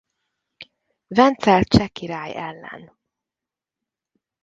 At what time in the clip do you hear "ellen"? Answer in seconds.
2.35-2.97